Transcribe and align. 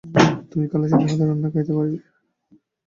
তুমি 0.51 0.65
খালাসিদের 0.71 1.09
হাতের 1.09 1.27
রান্না 1.29 1.49
খাইতে 1.53 1.71
পারিবে? 1.77 1.99